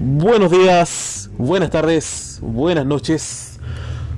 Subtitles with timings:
[0.00, 3.58] Buenos días, buenas tardes, buenas noches.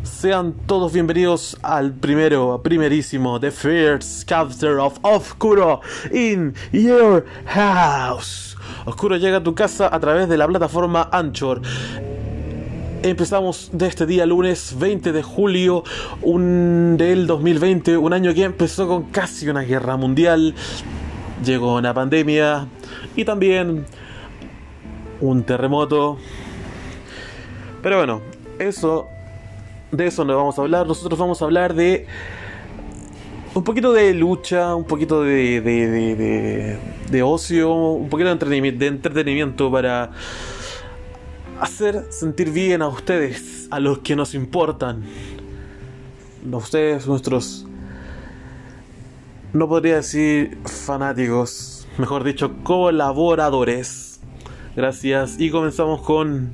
[0.02, 5.80] Sean todos bienvenidos al primero, primerísimo, The First Chapter of Oscuro
[6.12, 8.58] in Your House.
[8.84, 11.62] Oscuro llega a tu casa a través de la plataforma Anchor.
[13.02, 15.82] Empezamos de este día lunes 20 de julio
[16.20, 20.54] un, del 2020, un año que empezó con casi una guerra mundial,
[21.42, 22.68] llegó una pandemia
[23.16, 23.86] y también
[25.20, 26.18] un terremoto.
[27.82, 28.20] Pero bueno,
[28.58, 29.06] eso
[29.92, 30.86] de eso no vamos a hablar.
[30.86, 32.06] Nosotros vamos a hablar de
[33.54, 36.78] un poquito de lucha, un poquito de, de, de,
[37.10, 40.10] de ocio, un poquito de entretenimiento, de entretenimiento para
[41.60, 45.04] hacer sentir bien a ustedes, a los que nos importan.
[46.50, 47.66] A ustedes, nuestros,
[49.52, 54.09] no podría decir fanáticos, mejor dicho, colaboradores.
[54.80, 56.52] Gracias y comenzamos con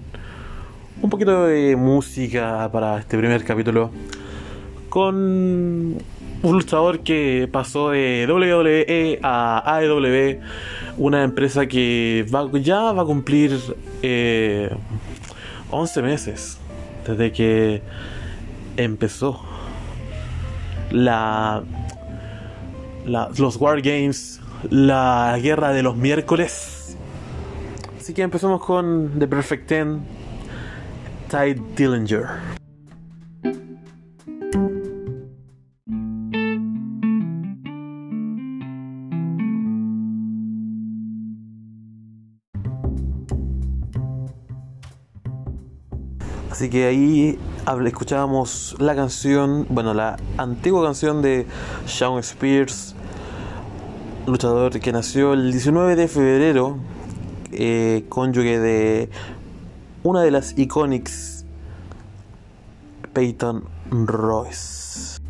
[1.01, 3.92] un poquito de música para este primer capítulo.
[4.89, 5.14] Con
[6.42, 10.41] un luchador que pasó de WWE a AEW,
[10.98, 12.27] una empresa que
[12.64, 13.61] ya va a cumplir
[14.03, 14.75] eh,
[15.70, 16.58] 11 meses
[17.06, 17.81] desde que
[18.77, 19.41] empezó
[20.91, 21.62] la,
[23.06, 26.95] la, los War Games, la guerra de los miércoles.
[28.07, 30.01] Así que empezamos con The Perfect Ten,
[31.29, 32.29] Ty Dillinger.
[46.53, 47.37] Así que ahí
[47.87, 51.45] escuchábamos la canción, bueno, la antigua canción de
[51.89, 52.95] Shawn Spears,
[54.29, 56.79] luchador que nació el 19 de febrero,
[57.52, 59.08] eh, cónyuge de
[60.02, 61.44] una de las iconics
[63.12, 65.20] Peyton Royce.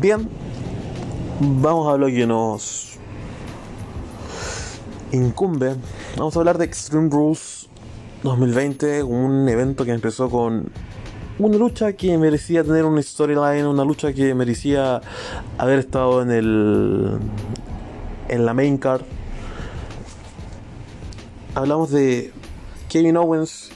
[0.00, 0.28] Bien,
[1.40, 2.93] vamos a lo que nos
[5.14, 5.76] incumbe.
[6.16, 7.68] Vamos a hablar de Extreme Rules
[8.22, 10.70] 2020, un evento que empezó con
[11.38, 15.00] una lucha que merecía tener una storyline, una lucha que merecía
[15.58, 17.18] haber estado en el
[18.28, 19.02] en la main card.
[21.54, 22.32] Hablamos de
[22.88, 23.70] Kevin Owens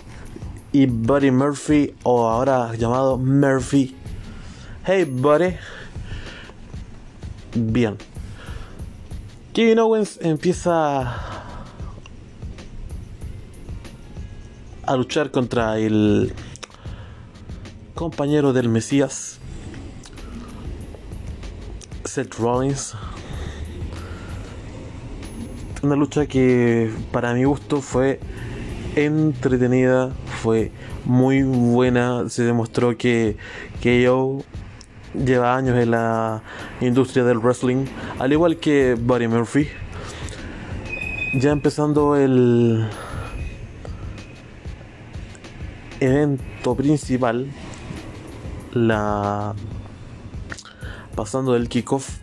[0.73, 3.97] y Buddy Murphy, o ahora llamado Murphy.
[4.85, 5.57] Hey, Buddy.
[7.55, 7.97] Bien.
[9.59, 11.17] Kevin Owens empieza
[14.85, 16.33] a luchar contra el
[17.97, 19.41] compañero del Mesías,
[22.05, 22.95] Seth Rollins.
[25.83, 28.21] Una lucha que para mi gusto fue
[28.95, 30.71] entretenida, fue
[31.05, 32.29] muy buena.
[32.29, 33.37] Se demostró que,
[33.81, 34.39] que yo
[35.25, 36.43] lleva años en la
[36.81, 37.87] industria del wrestling,
[38.19, 39.69] al igual que Buddy Murphy.
[41.35, 42.89] Ya empezando el
[46.01, 47.47] evento principal,
[48.73, 49.55] la
[51.15, 52.19] pasando del kickoff.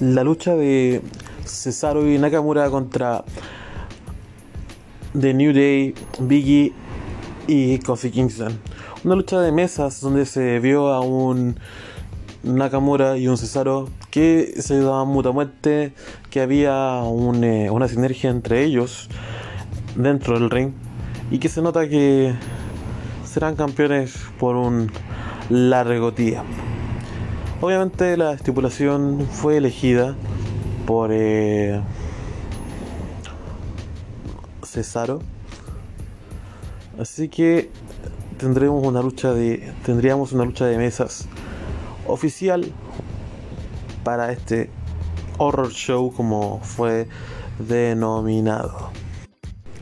[0.00, 1.02] La lucha de
[1.44, 3.22] Cesaro y Nakamura contra
[5.18, 6.72] The New Day, Biggie
[7.50, 8.60] y Kofi Kingston.
[9.02, 11.56] Una lucha de mesas donde se vio a un
[12.44, 15.92] Nakamura y un Cesaro que se ayudaban mutuamente,
[16.30, 19.08] que había eh, una sinergia entre ellos
[19.96, 20.70] dentro del ring
[21.32, 22.32] y que se nota que
[23.24, 24.92] serán campeones por un
[25.48, 26.44] largo tiempo.
[27.60, 30.14] Obviamente la estipulación fue elegida
[30.86, 31.80] por eh,
[34.62, 35.20] Cesaro
[37.00, 37.70] Así que
[38.36, 41.26] tendremos una lucha de tendríamos una lucha de mesas
[42.06, 42.70] oficial
[44.04, 44.68] para este
[45.38, 47.08] horror show como fue
[47.58, 48.90] denominado.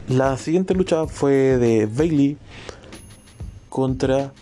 [0.07, 2.39] La siguiente lucha fue de Bailey
[3.69, 4.33] contra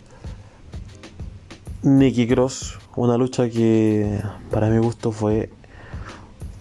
[1.83, 4.21] Nikki Cross, una lucha que
[4.51, 5.49] para mi gusto fue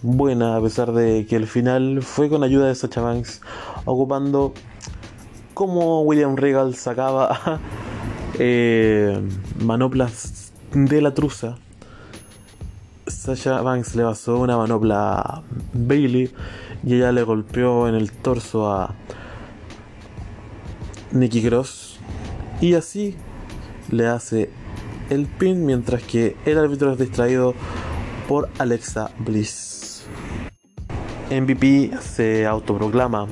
[0.00, 3.42] buena a pesar de que el final fue con ayuda de Sacha Banks
[3.84, 4.54] ocupando
[5.56, 7.60] como William Regal sacaba
[8.38, 9.18] eh,
[9.64, 11.56] manoplas de la truza,
[13.06, 15.42] Sasha Banks le pasó una manopla a
[15.72, 16.30] Bailey
[16.84, 18.94] y ella le golpeó en el torso a
[21.12, 22.00] Nikki Cross
[22.60, 23.16] y así
[23.90, 24.50] le hace
[25.08, 27.54] el pin mientras que el árbitro es distraído
[28.28, 30.04] por Alexa Bliss.
[31.30, 33.26] MVP se autoproclama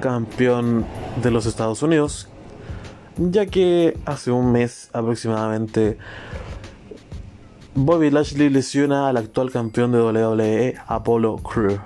[0.00, 0.84] campeón
[1.22, 2.28] de los Estados Unidos,
[3.16, 5.98] ya que hace un mes aproximadamente
[7.74, 11.78] Bobby Lashley lesiona al actual campeón de WWE, Apollo Crew.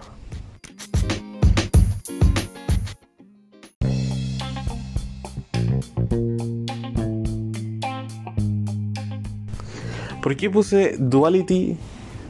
[10.23, 11.77] ¿Por qué puse Duality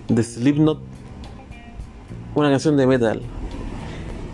[0.08, 0.80] de Slipknot?
[2.34, 3.22] Una canción de metal.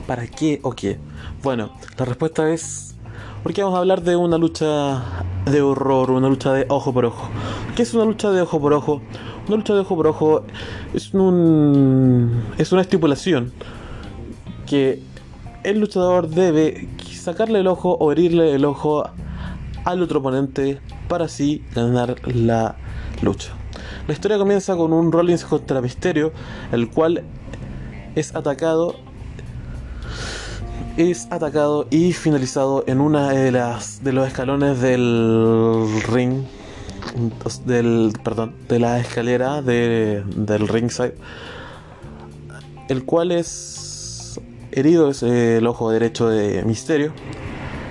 [0.07, 0.99] ¿Para qué o qué?
[1.43, 2.95] Bueno, la respuesta es
[3.43, 5.03] porque vamos a hablar de una lucha
[5.47, 7.31] de horror, una lucha de ojo por ojo.
[7.75, 9.01] ¿Qué es una lucha de ojo por ojo?
[9.49, 10.45] Una lucha de ojo por ojo
[10.93, 13.55] es un es una estipulación
[14.67, 15.03] que
[15.65, 19.05] el luchador debe sacarle el ojo o herirle el ojo
[19.87, 20.79] al otro oponente
[21.09, 22.77] para así ganar la
[23.23, 23.53] lucha.
[24.07, 26.33] La historia comienza con un Rollins contra Misterio,
[26.71, 27.23] el cual
[28.15, 28.97] es atacado
[30.97, 36.45] es atacado y finalizado en una de las de los escalones del ring
[37.65, 41.15] del perdón de la escalera de, del ringside
[42.89, 44.41] el cual es
[44.73, 47.13] herido es el ojo derecho de Misterio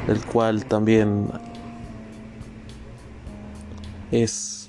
[0.08, 1.30] el cual también
[4.12, 4.68] es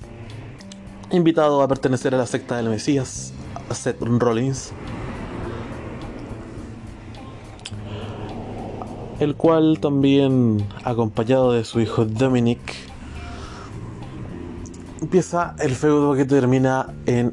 [1.11, 3.33] invitado a pertenecer a la secta del Mesías
[3.71, 4.71] Seth Rollins
[9.21, 12.59] el cual también, acompañado de su hijo Dominic,
[14.99, 17.31] empieza el feudo que termina en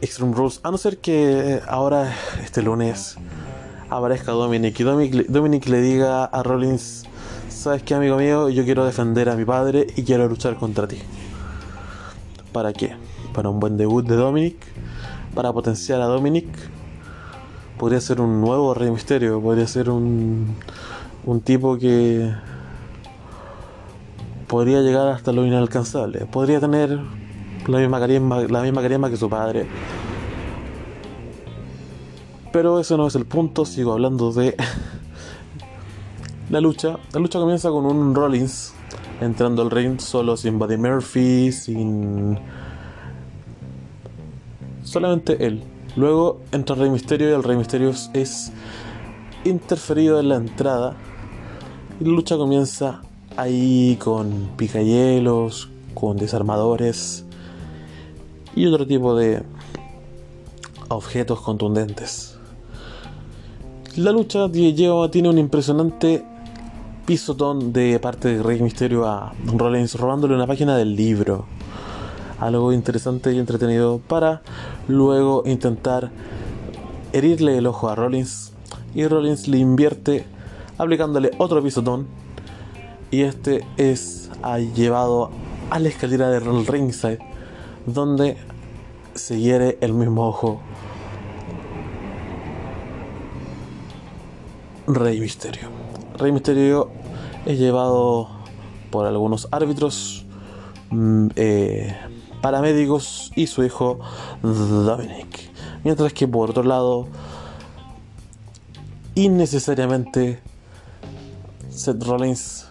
[0.00, 2.14] Extreme Rules, a no ser que ahora,
[2.44, 3.16] este lunes,
[3.90, 7.02] aparezca Dominic y Dominic, le diga a Rollins,
[7.48, 10.98] sabes qué amigo mío, yo quiero defender a mi padre y quiero luchar contra ti.
[12.52, 12.94] ¿Para qué?
[13.34, 14.58] Para un buen debut de Dominic,
[15.34, 16.46] para potenciar a Dominic
[17.78, 20.56] podría ser un nuevo Rey Misterio, podría ser un,
[21.24, 22.32] un tipo que
[24.46, 26.98] podría llegar hasta lo inalcanzable, podría tener
[27.66, 29.66] la misma carisma, la misma que su padre.
[32.52, 34.56] Pero eso no es el punto, sigo hablando de
[36.50, 36.96] la lucha.
[37.12, 38.72] La lucha comienza con un Rollins
[39.20, 42.38] entrando al ring solo sin Buddy Murphy, sin
[44.82, 45.62] solamente él.
[45.96, 48.52] Luego entra el Rey Misterio y el Rey Misterio es
[49.44, 50.94] interferido en la entrada.
[51.98, 53.00] Y la lucha comienza
[53.36, 57.24] ahí con picahielos, con desarmadores
[58.54, 59.42] y otro tipo de
[60.88, 62.38] objetos contundentes.
[63.96, 66.22] La lucha tiene un impresionante
[67.06, 71.46] pisotón de parte de Rey Misterio a Rollins robándole una página del libro
[72.38, 74.42] algo interesante y entretenido para
[74.88, 76.10] luego intentar
[77.12, 78.52] herirle el ojo a Rollins.
[78.94, 80.26] Y Rollins le invierte
[80.78, 82.06] aplicándole otro pisotón.
[83.10, 84.30] Y este es
[84.74, 85.30] llevado
[85.70, 87.18] a la escalera del ringside
[87.86, 88.36] donde
[89.14, 90.60] se hiere el mismo ojo.
[94.86, 95.68] Rey Misterio.
[96.16, 96.90] Rey Misterio
[97.44, 98.28] es llevado
[98.90, 100.24] por algunos árbitros
[100.90, 101.96] mm, eh,
[102.46, 103.98] paramédicos y su hijo
[104.40, 105.50] Dominic.
[105.82, 107.08] Mientras que por otro lado,
[109.16, 110.38] innecesariamente
[111.70, 112.68] Seth Rollins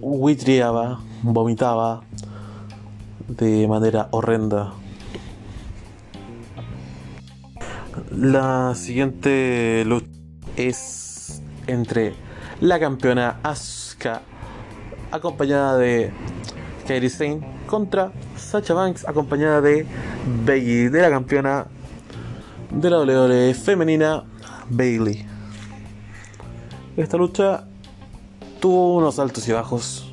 [0.00, 2.02] huitriaba, vomitaba
[3.28, 4.72] de manera horrenda.
[8.10, 10.08] La siguiente lucha
[10.56, 12.14] es entre
[12.60, 14.22] la campeona Asuka
[15.12, 16.10] acompañada de
[16.86, 19.86] Kairi Sane contra Sacha Banks acompañada de
[20.44, 21.66] Becky, de la campeona
[22.70, 24.24] de la WWE femenina
[24.68, 25.26] Bailey.
[26.96, 27.64] Esta lucha
[28.60, 30.08] tuvo unos altos y bajos.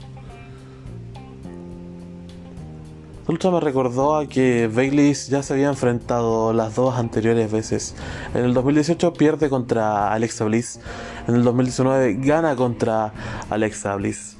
[3.21, 7.95] Esta lucha me recordó a que Bailey ya se había enfrentado las dos anteriores veces.
[8.33, 10.79] En el 2018 pierde contra Alexa Bliss.
[11.27, 13.13] En el 2019 gana contra
[13.51, 14.38] Alexa Bliss.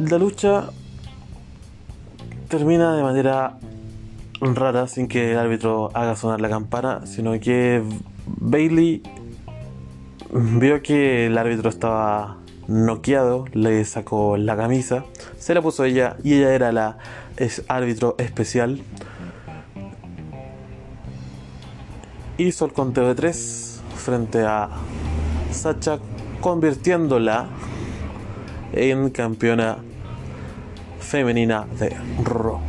[0.00, 0.70] La lucha
[2.48, 3.58] termina de manera
[4.40, 7.80] rara sin que el árbitro haga sonar la campana, sino que
[8.26, 9.04] Bailey
[10.32, 15.04] vio que el árbitro estaba noqueado, le sacó la camisa,
[15.38, 16.98] se la puso ella y ella era la
[17.68, 18.82] árbitro especial.
[22.36, 24.70] Hizo el conteo de tres frente a
[25.52, 26.00] Sacha,
[26.40, 27.46] convirtiéndola
[28.74, 29.78] en campeona
[31.00, 32.60] femenina de Raw.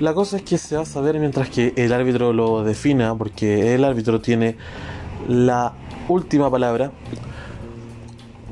[0.00, 3.74] La cosa es que se va a saber mientras que el árbitro lo defina, porque
[3.74, 4.56] el árbitro tiene
[5.28, 5.72] la
[6.08, 6.90] última palabra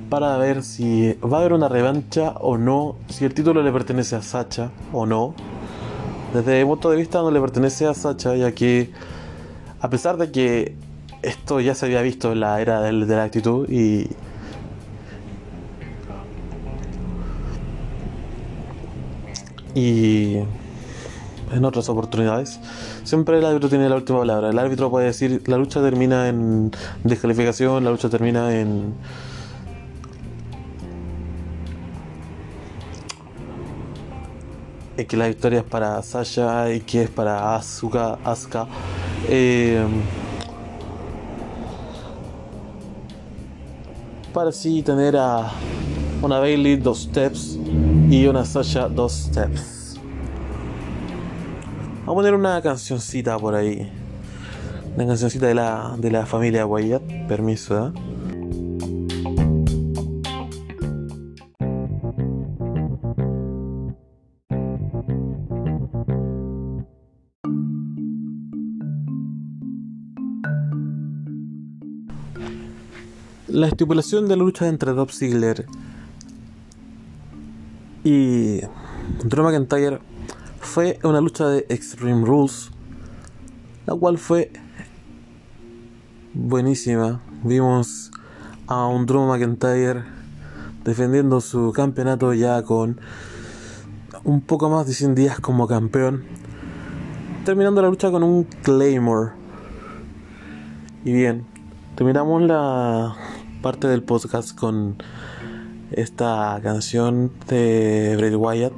[0.09, 4.15] para ver si va a haber una revancha o no, si el título le pertenece
[4.15, 5.35] a Sacha o no.
[6.33, 8.91] Desde mi punto de vista no le pertenece a Sacha, ya que
[9.81, 10.77] a pesar de que
[11.23, 14.09] esto ya se había visto en la era de la actitud y
[19.75, 20.39] y
[21.53, 22.59] en otras oportunidades,
[23.05, 24.51] siempre el árbitro tiene la última palabra.
[24.51, 26.71] El árbitro puede decir la lucha termina en
[27.05, 28.95] descalificación, la lucha termina en
[35.07, 38.67] que la victoria es para Sasha y que es para Asuka, Asuka.
[39.29, 39.85] Eh,
[44.33, 45.51] para así tener a
[46.23, 47.59] una Bailey dos steps
[48.13, 49.99] y una Sasha dos steps.
[52.01, 53.91] Vamos a poner una cancioncita por ahí.
[54.95, 57.03] Una cancioncita de la, de la familia Wyatt.
[57.27, 57.93] Permiso, ¿eh?
[73.49, 75.65] La estipulación de la lucha entre Dolph Ziggler
[78.05, 78.61] y
[79.25, 80.01] Drew McIntyre
[80.61, 82.71] fue una lucha de Extreme Rules,
[83.87, 84.53] la cual fue
[86.35, 87.21] buenísima.
[87.45, 88.11] Vimos
[88.67, 90.05] a un Drew McIntyre
[90.85, 93.01] defendiendo su campeonato ya con
[94.25, 96.25] un poco más de 100 días como campeón,
[97.45, 99.33] terminando la lucha con un Claymore.
[101.05, 101.47] Y bien,
[101.97, 103.15] terminamos la
[103.63, 104.97] parte del podcast con
[105.97, 108.73] esta canción de Bray Wyatt.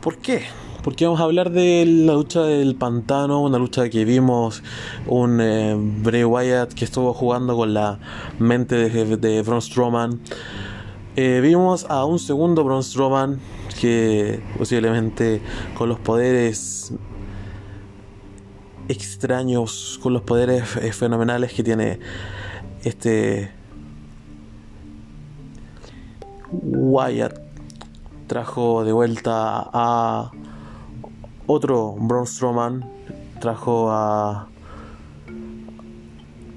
[0.00, 0.42] ¿Por qué?
[0.82, 4.62] Porque vamos a hablar de la lucha del pantano, una lucha que vimos
[5.06, 7.98] un eh, Bray Wyatt que estuvo jugando con la
[8.38, 10.20] mente de, de Braun Strowman.
[11.16, 13.40] Eh, vimos a un segundo Braun Strowman
[13.80, 15.40] que posiblemente
[15.74, 16.92] con los poderes
[18.88, 21.98] extraños, con los poderes eh, fenomenales que tiene
[22.84, 23.50] este
[26.62, 27.46] Wyatt
[28.26, 30.30] trajo de vuelta a
[31.46, 32.84] otro Braun Strowman,
[33.40, 34.48] trajo a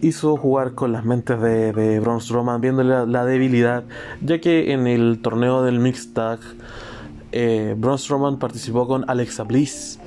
[0.01, 3.83] hizo jugar con las mentes de, de Braun Strowman, viéndole la, debilidad,
[4.21, 6.39] ya que en el torneo del Mixed Tag
[7.31, 9.99] eh, Braun Strowman participó con Alexa Bliss.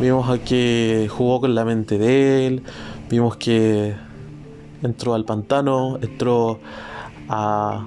[0.00, 2.62] Vimos a que jugó con la mente de él,
[3.10, 3.96] vimos que
[4.82, 6.60] entró al pantano, entró
[7.28, 7.84] a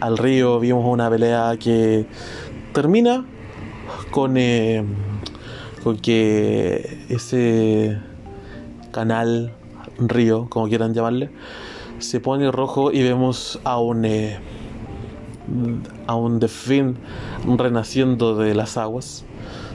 [0.00, 2.06] al río, vimos una pelea que
[2.72, 3.24] termina
[4.10, 4.84] con, eh,
[5.82, 7.98] con que ese
[8.90, 9.52] canal,
[9.98, 11.30] río, como quieran llamarle,
[11.98, 14.38] se pone rojo y vemos a un eh,
[16.06, 16.40] a un
[17.58, 19.24] renaciendo de las aguas.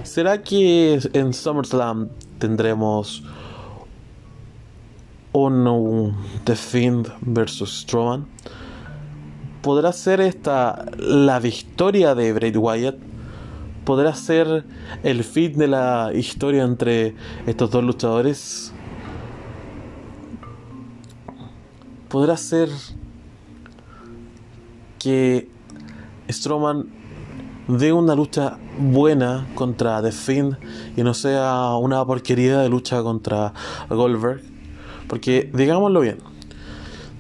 [0.04, 3.24] ¿Será que en SummerSlam tendremos
[5.32, 6.56] un, un The
[7.22, 8.28] versus Strowman?
[9.64, 12.98] ¿Podrá ser esta la victoria de Bray Wyatt?
[13.86, 14.66] ¿Podrá ser
[15.04, 17.16] el fin de la historia entre
[17.48, 18.74] estos dos luchadores?
[22.10, 22.68] ¿Podrá ser
[25.00, 25.48] que
[26.30, 26.90] Strowman
[27.70, 30.58] dé una lucha buena contra The Fiend
[30.98, 33.54] y no sea una porquería de lucha contra
[33.90, 34.42] Goldberg?
[35.08, 36.18] Porque digámoslo bien,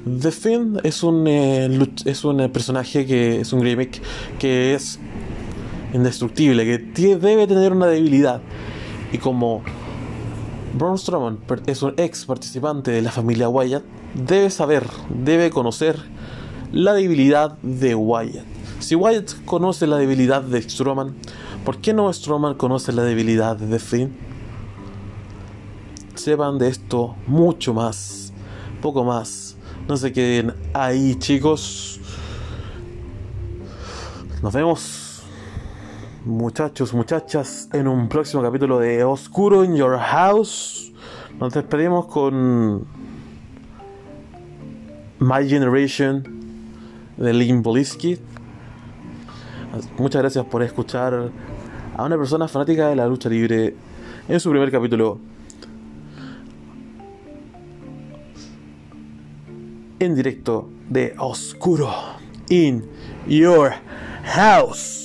[0.05, 4.01] The Fiend es un, eh, es un eh, personaje que es un gimmick
[4.38, 5.00] que es
[5.93, 8.41] indestructible, que debe tener una debilidad.
[9.13, 9.63] Y como
[10.77, 13.83] Braun Strowman es un ex participante de la familia Wyatt,
[14.13, 15.98] debe saber, debe conocer
[16.74, 18.45] la debilidad de Wyatt.
[18.79, 21.15] Si Wyatt conoce la debilidad de Strowman,
[21.63, 24.12] ¿por qué no Strowman conoce la debilidad de The Fiend?
[26.15, 28.33] Sepan de esto mucho más,
[28.81, 29.55] poco más
[29.88, 32.00] no se queden ahí, chicos.
[34.42, 35.24] Nos vemos,
[36.25, 40.92] muchachos, muchachas, en un próximo capítulo de Oscuro in Your House.
[41.40, 42.86] Nos despedimos con
[45.20, 46.24] My Generation
[47.18, 48.20] de Link Polisky.
[49.98, 51.32] Muchas gracias por escuchar
[51.98, 53.75] a una persona fanática de la lucha libre
[54.28, 55.33] en su primer capítulo
[60.03, 61.89] en directo de Oscuro
[62.50, 62.83] in
[63.25, 63.74] Your
[64.25, 65.02] House.